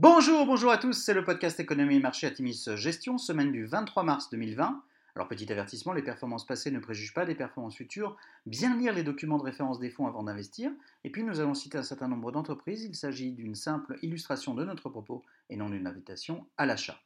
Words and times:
Bonjour, 0.00 0.46
bonjour 0.46 0.70
à 0.70 0.78
tous, 0.78 0.92
c'est 0.92 1.12
le 1.12 1.24
podcast 1.24 1.58
Économie 1.58 1.96
et 1.96 1.98
Marché 1.98 2.28
Atimis 2.28 2.68
Gestion, 2.76 3.18
semaine 3.18 3.50
du 3.50 3.66
23 3.66 4.04
mars 4.04 4.30
2020. 4.30 4.80
Alors 5.16 5.26
petit 5.26 5.50
avertissement, 5.50 5.92
les 5.92 6.02
performances 6.02 6.46
passées 6.46 6.70
ne 6.70 6.78
préjugent 6.78 7.14
pas 7.14 7.24
des 7.26 7.34
performances 7.34 7.74
futures. 7.74 8.16
Bien 8.46 8.76
lire 8.76 8.94
les 8.94 9.02
documents 9.02 9.38
de 9.38 9.42
référence 9.42 9.80
des 9.80 9.90
fonds 9.90 10.06
avant 10.06 10.22
d'investir. 10.22 10.70
Et 11.02 11.10
puis 11.10 11.24
nous 11.24 11.40
allons 11.40 11.54
citer 11.54 11.78
un 11.78 11.82
certain 11.82 12.06
nombre 12.06 12.30
d'entreprises. 12.30 12.84
Il 12.84 12.94
s'agit 12.94 13.32
d'une 13.32 13.56
simple 13.56 13.98
illustration 14.02 14.54
de 14.54 14.64
notre 14.64 14.88
propos 14.88 15.24
et 15.50 15.56
non 15.56 15.68
d'une 15.68 15.88
invitation 15.88 16.46
à 16.58 16.64
l'achat. 16.64 17.00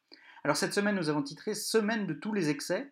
Alors 0.44 0.58
cette 0.58 0.74
semaine, 0.74 0.96
nous 0.96 1.08
avons 1.08 1.22
titré 1.22 1.54
Semaine 1.54 2.06
de 2.06 2.12
tous 2.12 2.34
les 2.34 2.50
excès. 2.50 2.90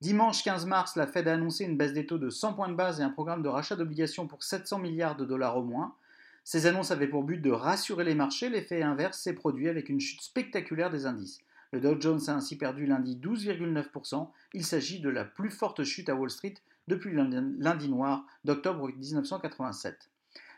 Dimanche 0.00 0.42
15 0.42 0.64
mars, 0.64 0.96
la 0.96 1.06
Fed 1.06 1.28
a 1.28 1.34
annoncé 1.34 1.66
une 1.66 1.76
baisse 1.76 1.92
des 1.92 2.06
taux 2.06 2.16
de 2.16 2.30
100 2.30 2.54
points 2.54 2.70
de 2.70 2.74
base 2.76 2.98
et 2.98 3.02
un 3.02 3.10
programme 3.10 3.42
de 3.42 3.48
rachat 3.50 3.76
d'obligations 3.76 4.26
pour 4.26 4.42
700 4.42 4.78
milliards 4.78 5.16
de 5.16 5.26
dollars 5.26 5.58
au 5.58 5.64
moins. 5.64 5.94
Ces 6.44 6.66
annonces 6.66 6.90
avaient 6.90 7.08
pour 7.08 7.24
but 7.24 7.38
de 7.38 7.50
rassurer 7.50 8.04
les 8.04 8.14
marchés, 8.14 8.50
l'effet 8.50 8.82
inverse 8.82 9.18
s'est 9.18 9.32
produit 9.32 9.68
avec 9.68 9.88
une 9.88 10.00
chute 10.00 10.20
spectaculaire 10.20 10.90
des 10.90 11.06
indices. 11.06 11.40
Le 11.72 11.80
Dow 11.80 11.98
Jones 11.98 12.20
a 12.28 12.34
ainsi 12.34 12.56
perdu 12.56 12.86
lundi 12.86 13.16
12,9%, 13.16 14.28
il 14.52 14.64
s'agit 14.64 15.00
de 15.00 15.08
la 15.08 15.24
plus 15.24 15.50
forte 15.50 15.82
chute 15.84 16.10
à 16.10 16.14
Wall 16.14 16.30
Street 16.30 16.54
depuis 16.86 17.12
lundi 17.12 17.88
noir 17.88 18.26
d'octobre 18.44 18.88
1987. 18.88 20.10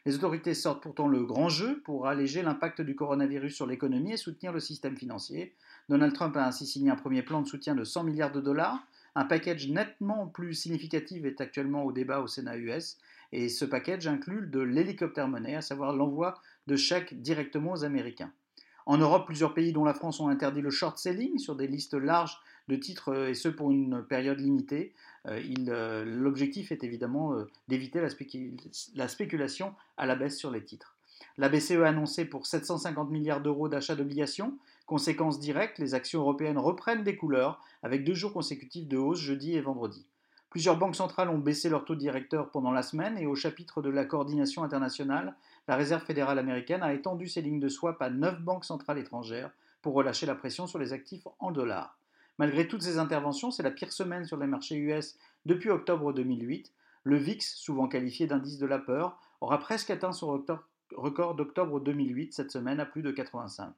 Les 0.07 0.15
autorités 0.15 0.55
sortent 0.55 0.83
pourtant 0.83 1.09
le 1.09 1.25
grand 1.25 1.49
jeu 1.49 1.81
pour 1.85 2.07
alléger 2.07 2.43
l'impact 2.43 2.81
du 2.81 2.95
coronavirus 2.95 3.55
sur 3.55 3.67
l'économie 3.67 4.13
et 4.13 4.17
soutenir 4.17 4.53
le 4.53 4.61
système 4.61 4.97
financier. 4.97 5.55
Donald 5.89 6.13
Trump 6.13 6.37
a 6.37 6.47
ainsi 6.47 6.67
signé 6.67 6.91
un 6.91 6.97
premier 6.97 7.23
plan 7.23 7.43
de 7.43 7.49
soutien 7.49 7.75
de 7.75 7.85
100 7.85 8.05
milliards 8.05 8.33
de 8.33 8.41
dollars. 8.41 8.87
Un 9.19 9.25
package 9.25 9.69
nettement 9.71 10.27
plus 10.27 10.53
significatif 10.53 11.25
est 11.25 11.41
actuellement 11.41 11.85
au 11.85 11.91
débat 11.91 12.21
au 12.21 12.27
Sénat 12.27 12.59
US 12.59 12.99
et 13.33 13.49
ce 13.49 13.65
package 13.65 14.07
inclut 14.07 14.47
de 14.47 14.61
l'hélicoptère 14.61 15.27
monnaie, 15.27 15.57
à 15.57 15.63
savoir 15.63 15.95
l'envoi 15.95 16.39
de 16.67 16.77
chèques 16.77 17.23
directement 17.23 17.73
aux 17.73 17.83
Américains. 17.83 18.31
En 18.85 18.99
Europe, 18.99 19.25
plusieurs 19.25 19.55
pays 19.55 19.73
dont 19.73 19.87
la 19.87 19.95
France 19.95 20.21
ont 20.21 20.29
interdit 20.29 20.61
le 20.61 20.69
short 20.69 20.99
selling 20.99 21.39
sur 21.39 21.57
des 21.57 21.67
listes 21.67 21.95
larges 21.95 22.39
de 22.69 22.77
titres 22.77 23.29
et 23.29 23.35
ce 23.35 23.49
pour 23.49 23.71
une 23.71 24.05
période 24.05 24.39
limitée. 24.39 24.93
Euh, 25.27 25.41
euh, 25.69 26.05
l'objectif 26.05 26.71
est 26.71 26.85
évidemment 26.85 27.33
euh, 27.33 27.51
d'éviter 27.69 28.03
la, 28.03 29.09
spéculation 29.09 29.75
à 29.97 30.05
la 30.05 30.15
baisse 30.15 30.37
sur 30.37 30.51
les 30.51 30.63
titres. 30.63 30.96
La 31.39 31.49
BCE 31.49 31.83
a 31.83 31.89
annoncé 31.89 32.25
pour 32.25 32.47
750 32.47 33.11
milliards 33.11 33.41
d'euros 33.41 33.69
d'achat 33.69 33.95
d'obligations. 33.95 34.57
Conséquence 34.87 35.39
directe, 35.39 35.79
les 35.79 35.95
actions 35.95 36.21
européennes 36.21 36.59
reprennent 36.59 37.05
des 37.05 37.17
couleurs 37.17 37.61
avec 37.83 38.05
deux 38.05 38.15
jours 38.15 38.33
consécutifs 38.33 38.89
de 38.89 38.97
hausse 38.97 39.21
jeudi 39.21 39.55
et 39.55 39.61
vendredi. 39.61 40.07
Plusieurs 40.51 40.79
banques 40.79 40.97
centrales 40.97 41.29
ont 41.29 41.39
baissé 41.39 41.69
leur 41.69 41.85
taux 41.85 41.97
directeur 41.97 42.51
pendant 42.51 42.71
la 42.71 42.83
semaine 42.83 43.19
et 43.19 43.27
au 43.27 43.35
chapitre 43.35 43.83
de 43.83 43.91
la 43.91 44.05
coordination 44.05 44.63
internationale, 44.63 45.35
la 45.69 45.77
Réserve 45.77 46.05
fédérale 46.05 46.39
américaine 46.39 46.83
a 46.83 46.95
étendu 46.95 47.29
ses 47.29 47.43
lignes 47.43 47.61
de 47.61 47.69
swap 47.69 48.01
à 48.01 48.09
9 48.09 48.41
banques 48.41 48.65
centrales 48.65 48.99
étrangères 48.99 49.51
pour 49.83 49.95
relâcher 49.95 50.25
la 50.25 50.35
pression 50.35 50.67
sur 50.67 50.79
les 50.79 50.93
actifs 50.93 51.27
en 51.41 51.51
dollars. 51.51 51.99
Malgré 52.39 52.69
toutes 52.69 52.83
ces 52.83 52.99
interventions, 52.99 53.51
c'est 53.51 53.63
la 53.63 53.71
pire 53.71 53.93
semaine 53.93 54.25
sur 54.25 54.37
les 54.37 54.47
marchés 54.47 54.77
US 54.77 55.17
depuis 55.45 55.71
octobre 55.71 56.13
2008. 56.13 56.73
Le 57.03 57.17
VIX, 57.17 57.45
souvent 57.45 57.89
qualifié 57.89 58.27
d'indice 58.27 58.59
de 58.59 58.67
la 58.67 58.79
peur, 58.79 59.19
aura 59.41 59.59
presque 59.59 59.91
atteint 59.91 60.13
son 60.13 60.29
record 60.29 60.63
d'octobre 61.37 61.81
2008 61.81 62.33
cette 62.33 62.51
semaine 62.51 62.81
à 62.81 62.87
plus 62.87 63.03
de 63.03 63.11
85. 63.11 63.73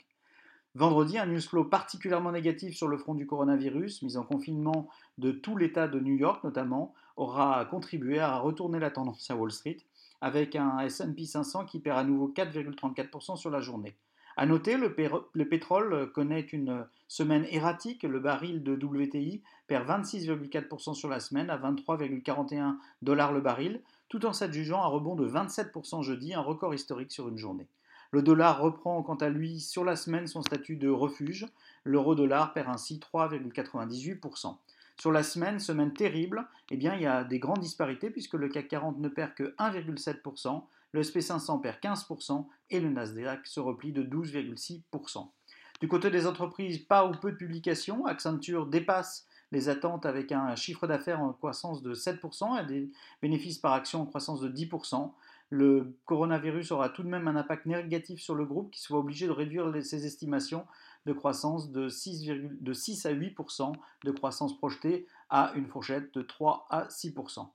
Vendredi, 0.74 1.18
un 1.18 1.26
news 1.26 1.40
flow 1.40 1.64
particulièrement 1.64 2.30
négatif 2.30 2.76
sur 2.76 2.88
le 2.88 2.98
front 2.98 3.14
du 3.14 3.26
coronavirus, 3.26 4.02
mis 4.02 4.16
en 4.16 4.22
confinement 4.22 4.88
de 5.16 5.32
tout 5.32 5.56
l'État 5.56 5.88
de 5.88 5.98
New 5.98 6.14
York 6.14 6.44
notamment, 6.44 6.94
aura 7.16 7.64
contribué 7.64 8.20
à 8.20 8.38
retourner 8.38 8.78
la 8.78 8.90
tendance 8.90 9.30
à 9.30 9.36
Wall 9.36 9.50
Street, 9.50 9.78
avec 10.20 10.54
un 10.56 10.78
S&P 10.80 11.24
500 11.24 11.64
qui 11.64 11.80
perd 11.80 11.98
à 11.98 12.04
nouveau 12.04 12.28
4,34% 12.28 13.36
sur 13.36 13.50
la 13.50 13.60
journée. 13.60 13.96
A 14.40 14.46
noter, 14.46 14.76
le, 14.76 14.94
le, 15.32 15.48
pétrole 15.48 16.12
connaît 16.12 16.42
une 16.42 16.86
semaine 17.08 17.44
erratique. 17.50 18.04
Le 18.04 18.20
baril 18.20 18.62
de 18.62 18.76
WTI 18.76 19.42
perd 19.66 19.88
26,4% 19.88 20.94
sur 20.94 21.08
la 21.08 21.18
semaine 21.18 21.50
à 21.50 21.58
23,41 21.58 22.76
dollars 23.02 23.32
le 23.32 23.40
baril, 23.40 23.80
tout 24.08 24.24
en 24.26 24.32
s'adjugeant 24.32 24.80
un 24.80 24.86
rebond 24.86 25.16
de 25.16 25.28
27% 25.28 26.04
jeudi, 26.04 26.34
un 26.34 26.40
record 26.40 26.72
historique 26.72 27.10
sur 27.10 27.28
une 27.28 27.36
journée. 27.36 27.66
Le 28.12 28.22
dollar 28.22 28.60
reprend 28.60 29.02
quant 29.02 29.16
à 29.16 29.28
lui 29.28 29.58
sur 29.58 29.84
la 29.84 29.96
semaine 29.96 30.28
son 30.28 30.42
statut 30.42 30.76
de 30.76 30.88
refuge. 30.88 31.48
L'euro-dollar 31.82 32.52
perd 32.52 32.68
ainsi 32.68 33.00
3,98%. 33.12 34.56
Sur 35.00 35.12
la 35.12 35.22
semaine, 35.22 35.60
semaine 35.60 35.92
terrible, 35.92 36.46
eh 36.70 36.76
bien, 36.76 36.94
il 36.96 37.02
y 37.02 37.06
a 37.06 37.22
des 37.22 37.38
grandes 37.38 37.60
disparités 37.60 38.10
puisque 38.10 38.34
le 38.34 38.48
CAC 38.48 38.68
40 38.68 38.98
ne 38.98 39.08
perd 39.08 39.34
que 39.34 39.54
1,7%, 39.56 40.64
le 40.92 41.02
SP500 41.02 41.60
perd 41.60 41.76
15% 41.80 42.46
et 42.70 42.80
le 42.80 42.90
Nasdaq 42.90 43.46
se 43.46 43.60
replie 43.60 43.92
de 43.92 44.02
12,6%. 44.02 45.28
Du 45.80 45.86
côté 45.86 46.10
des 46.10 46.26
entreprises, 46.26 46.78
pas 46.78 47.06
ou 47.06 47.12
peu 47.12 47.30
de 47.30 47.36
publications. 47.36 48.06
Accenture 48.06 48.66
dépasse 48.66 49.26
les 49.52 49.68
attentes 49.68 50.04
avec 50.04 50.32
un 50.32 50.56
chiffre 50.56 50.88
d'affaires 50.88 51.20
en 51.20 51.32
croissance 51.32 51.82
de 51.82 51.94
7% 51.94 52.60
et 52.60 52.66
des 52.66 52.90
bénéfices 53.22 53.58
par 53.58 53.74
action 53.74 54.02
en 54.02 54.06
croissance 54.06 54.40
de 54.40 54.48
10%. 54.48 55.12
Le 55.50 55.96
coronavirus 56.04 56.72
aura 56.72 56.90
tout 56.90 57.02
de 57.02 57.08
même 57.08 57.26
un 57.26 57.36
impact 57.36 57.66
négatif 57.66 58.20
sur 58.20 58.34
le 58.34 58.44
groupe 58.44 58.70
qui 58.70 58.82
sera 58.82 58.98
obligé 58.98 59.26
de 59.26 59.32
réduire 59.32 59.72
ses 59.82 60.04
estimations 60.04 60.66
de 61.06 61.12
croissance 61.12 61.72
de 61.72 61.88
6, 61.88 62.26
de 62.60 62.72
6 62.72 63.06
à 63.06 63.14
8% 63.14 63.72
de 64.04 64.10
croissance 64.10 64.58
projetée 64.58 65.06
à 65.30 65.52
une 65.54 65.66
fourchette 65.66 66.12
de 66.14 66.22
3 66.22 66.66
à 66.70 66.86
6%. 66.88 67.46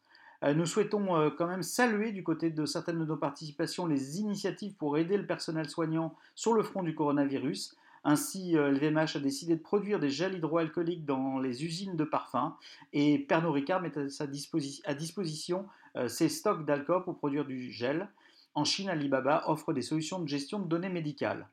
Euh, 0.43 0.53
nous 0.53 0.65
souhaitons 0.65 1.15
euh, 1.15 1.29
quand 1.29 1.47
même 1.47 1.63
saluer 1.63 2.11
du 2.11 2.23
côté 2.23 2.49
de 2.49 2.65
certaines 2.65 2.99
de 2.99 3.05
nos 3.05 3.15
participations 3.15 3.85
les 3.85 4.19
initiatives 4.19 4.75
pour 4.75 4.97
aider 4.97 5.17
le 5.17 5.25
personnel 5.25 5.69
soignant 5.69 6.15
sur 6.35 6.53
le 6.53 6.63
front 6.63 6.83
du 6.83 6.95
coronavirus. 6.95 7.77
Ainsi, 8.03 8.53
LVMH 8.53 9.15
euh, 9.15 9.17
a 9.17 9.19
décidé 9.19 9.55
de 9.55 9.61
produire 9.61 9.99
des 9.99 10.09
gels 10.09 10.35
hydroalcooliques 10.35 11.05
dans 11.05 11.39
les 11.39 11.63
usines 11.63 11.95
de 11.95 12.03
parfums 12.03 12.53
et 12.91 13.19
Pernod 13.19 13.53
Ricard 13.53 13.81
met 13.81 13.97
à, 13.97 14.09
sa 14.09 14.27
disposition 14.27 15.65
euh, 15.95 16.07
ses 16.07 16.27
stocks 16.29 16.65
d'alcool 16.65 17.03
pour 17.03 17.17
produire 17.17 17.45
du 17.45 17.71
gel. 17.71 18.09
En 18.55 18.65
Chine, 18.65 18.89
Alibaba 18.89 19.43
offre 19.47 19.73
des 19.73 19.81
solutions 19.81 20.19
de 20.19 20.27
gestion 20.27 20.59
de 20.59 20.67
données 20.67 20.89
médicales. 20.89 21.47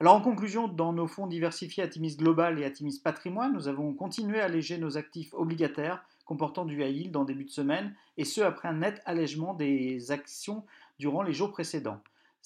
Alors 0.00 0.14
en 0.14 0.20
conclusion, 0.20 0.68
dans 0.68 0.92
nos 0.92 1.08
fonds 1.08 1.26
diversifiés 1.26 1.82
Atimis 1.82 2.16
Global 2.16 2.60
et 2.60 2.64
Atimis 2.64 3.00
Patrimoine, 3.02 3.52
nous 3.52 3.66
avons 3.66 3.92
continué 3.92 4.40
à 4.40 4.44
alléger 4.44 4.78
nos 4.78 4.96
actifs 4.96 5.34
obligataires 5.34 6.04
comportant 6.24 6.66
du 6.66 6.84
high 6.84 7.16
en 7.16 7.24
début 7.24 7.44
de 7.44 7.50
semaine, 7.50 7.94
et 8.18 8.24
ce 8.24 8.42
après 8.42 8.68
un 8.68 8.74
net 8.74 9.00
allègement 9.06 9.54
des 9.54 10.12
actions 10.12 10.62
durant 10.98 11.22
les 11.22 11.32
jours 11.32 11.50
précédents. 11.50 12.00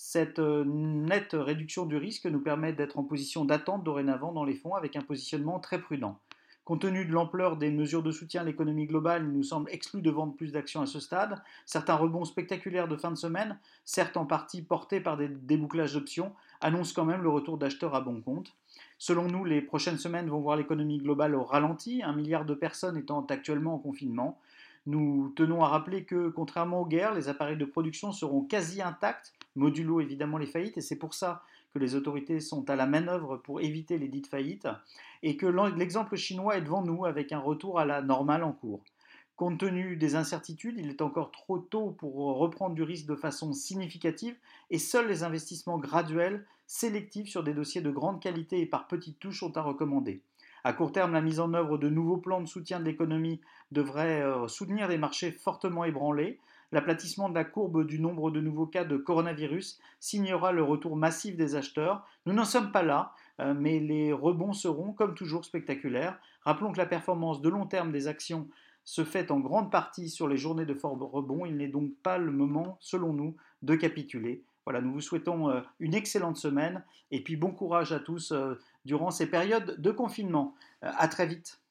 Cette 0.05 0.41
euh, 0.41 0.65
nette 0.67 1.37
réduction 1.39 1.87
du 1.87 1.97
risque 1.97 2.27
nous 2.27 2.41
permet 2.41 2.73
d'être 2.73 2.99
en 2.99 3.05
position 3.05 3.45
d'attente 3.45 3.85
dorénavant 3.85 4.33
dans 4.33 4.43
les 4.43 4.57
fonds 4.57 4.75
avec 4.75 4.97
un 4.97 5.01
positionnement 5.01 5.61
très 5.61 5.81
prudent. 5.81 6.19
Compte 6.65 6.81
tenu 6.81 7.05
de 7.05 7.13
l'ampleur 7.13 7.57
des 7.57 7.71
mesures 7.71 8.03
de 8.03 8.11
soutien 8.11 8.41
à 8.41 8.45
l'économie 8.45 8.87
globale, 8.87 9.23
il 9.25 9.33
nous 9.33 9.45
semble 9.45 9.71
exclu 9.71 10.03
de 10.03 10.11
vendre 10.11 10.35
plus 10.35 10.51
d'actions 10.51 10.83
à 10.83 10.87
ce 10.87 10.99
stade. 10.99 11.41
Certains 11.67 11.95
rebonds 11.95 12.25
spectaculaires 12.25 12.89
de 12.89 12.97
fin 12.97 13.13
de 13.13 13.17
semaine, 13.17 13.61
certes 13.85 14.17
en 14.17 14.27
partie 14.27 14.63
portés 14.63 15.01
par 15.01 15.17
des 15.17 15.29
débouclages 15.29 15.95
d'options, 15.95 16.33
annoncent 16.61 16.95
quand 16.97 17.05
même 17.07 17.23
le 17.23 17.31
retour 17.31 17.57
d'acheteurs 17.57 17.95
à 17.95 18.01
bon 18.01 18.21
compte. 18.21 18.57
Selon 18.99 19.29
nous, 19.29 19.45
les 19.45 19.63
prochaines 19.63 19.99
semaines 19.99 20.29
vont 20.29 20.41
voir 20.41 20.57
l'économie 20.57 20.99
globale 20.99 21.37
au 21.37 21.45
ralenti, 21.45 22.03
un 22.03 22.13
milliard 22.13 22.45
de 22.45 22.55
personnes 22.55 22.97
étant 22.97 23.25
actuellement 23.27 23.75
en 23.77 23.79
confinement. 23.79 24.41
Nous 24.87 25.33
tenons 25.37 25.63
à 25.63 25.69
rappeler 25.69 26.03
que, 26.03 26.29
contrairement 26.29 26.81
aux 26.81 26.87
guerres, 26.87 27.15
les 27.15 27.29
appareils 27.29 27.57
de 27.57 27.65
production 27.65 28.11
seront 28.11 28.43
quasi 28.43 28.83
intacts, 28.83 29.33
modulo 29.55 30.01
évidemment 30.01 30.39
les 30.39 30.47
faillites, 30.47 30.79
et 30.79 30.83
c'est 30.83 30.97
pour 30.97 31.15
ça 31.15 31.43
que 31.73 31.79
les 31.79 31.95
autorités 31.95 32.41
sont 32.41 32.69
à 32.69 32.77
la 32.77 32.87
manœuvre 32.87 33.37
pour 33.37 33.61
éviter 33.61 33.99
les 33.99 34.09
dites 34.09 34.27
faillites, 34.27 34.69
et 35.23 35.37
que 35.37 35.47
l'exemple 35.77 36.17
chinois 36.17 36.57
est 36.57 36.63
devant 36.63 36.83
nous 36.83 37.05
avec 37.05 37.33
un 37.33 37.39
retour 37.39 37.79
à 37.79 37.85
la 37.85 38.03
normale 38.03 38.45
en 38.45 38.53
cours. 38.53 38.83
Compte 39.37 39.59
tenu 39.59 39.97
des 39.97 40.15
incertitudes, 40.15 40.79
il 40.79 40.91
est 40.91 41.03
encore 41.03 41.33
trop 41.33 41.59
tôt 41.59 41.91
pour 41.91 42.15
reprendre 42.37 42.75
du 42.75 42.83
risque 42.83 43.07
de 43.07 43.17
façon 43.17 43.53
significative, 43.53 44.37
et 44.71 44.79
seuls 44.79 45.09
les 45.09 45.23
investissements 45.23 45.79
graduels, 45.79 46.45
sélectifs 46.67 47.29
sur 47.29 47.43
des 47.43 47.55
dossiers 47.55 47.81
de 47.81 47.91
grande 47.91 48.21
qualité 48.21 48.61
et 48.61 48.67
par 48.67 48.87
petites 48.87 49.19
touches 49.19 49.41
sont 49.41 49.57
à 49.57 49.63
recommander. 49.63 50.23
À 50.65 50.73
court 50.73 50.93
terme, 50.93 51.13
la 51.13 51.21
mise 51.21 51.41
en 51.41 51.55
œuvre 51.55 51.77
de 51.77 51.89
nouveaux 51.89 52.19
plans 52.19 52.41
de 52.41 52.47
soutien 52.47 52.79
de 52.79 52.85
l'économie 52.85 53.41
devrait 53.73 54.23
euh, 54.23 54.47
soutenir 54.47 54.87
des 54.87 54.99
marchés 54.99 55.33
fortement 55.33 55.85
ébranlés. 55.85 56.39
L'aplatissement 56.71 57.29
de 57.29 57.35
la 57.35 57.45
courbe 57.45 57.85
du 57.85 58.01
nombre 58.01 58.31
de 58.31 58.41
nouveaux 58.41 58.67
cas 58.67 58.85
de 58.85 58.97
coronavirus 58.97 59.81
signera 59.99 60.53
le 60.53 60.63
retour 60.63 60.97
massif 60.97 61.37
des 61.37 61.57
acheteurs. 61.57 62.07
Nous 62.27 62.33
n'en 62.33 62.45
sommes 62.45 62.71
pas 62.71 62.85
là, 62.85 63.13
euh, 63.41 63.55
mais 63.55 63.81
les 63.81 64.13
rebonds 64.13 64.53
seront, 64.53 64.93
comme 64.93 65.15
toujours, 65.15 65.45
spectaculaires. 65.45 66.19
Rappelons 66.43 66.73
que 66.73 66.79
la 66.79 66.87
performance 66.87 67.43
de 67.43 67.49
long 67.49 67.67
terme 67.67 67.91
des 67.91 68.07
actions 68.07 68.49
se 68.85 69.05
fait 69.05 69.33
en 69.33 69.41
grande 69.41 69.71
partie 69.71 70.09
sur 70.09 70.29
les 70.29 70.37
journées 70.37 70.67
de 70.67 70.75
fort 70.75 70.97
rebond. 70.97 71.45
Il 71.45 71.57
n'est 71.57 71.69
donc 71.69 71.91
pas 72.05 72.19
le 72.19 72.31
moment, 72.31 72.77
selon 72.81 73.13
nous, 73.13 73.37
de 73.63 73.75
capituler. 73.75 74.45
Voilà, 74.65 74.81
nous 74.81 74.93
vous 74.93 75.01
souhaitons 75.01 75.51
euh, 75.51 75.61
une 75.81 75.95
excellente 75.95 76.37
semaine 76.37 76.85
et 77.11 77.23
puis 77.23 77.37
bon 77.37 77.51
courage 77.51 77.93
à 77.93 77.99
tous 77.99 78.33
durant 78.85 79.11
ces 79.11 79.27
périodes 79.27 79.81
de 79.81 79.91
confinement. 79.91 80.55
Euh, 80.85 80.91
à 80.97 81.09
très 81.09 81.27
vite. 81.27 81.62